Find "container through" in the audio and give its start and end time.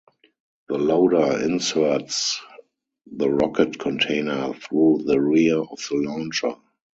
3.77-5.03